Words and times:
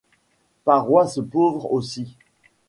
Paroisse 0.65 1.19
pauvre, 1.21 1.71
aussi. 1.71 2.17